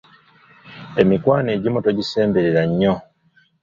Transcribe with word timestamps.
Emikwano 1.01 1.49
egimu 1.55 1.79
togisembera 1.85 2.61
nnyo. 2.69 2.95